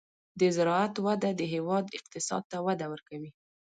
[0.39, 3.31] د زراعت وده د هېواد اقتصاد ته وده ورکوي.